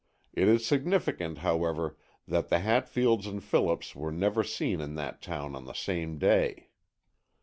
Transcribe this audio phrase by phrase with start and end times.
[0.33, 1.95] It is significant, however,
[2.27, 6.69] that the Hatfields and Phillips were never seen in that town on the same day.